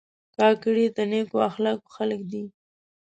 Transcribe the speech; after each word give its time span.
کاکړي 0.37 0.85
د 0.95 0.97
نیکو 1.11 1.37
اخلاقو 1.49 1.87
خلک 1.95 2.21
دي. 2.31 2.43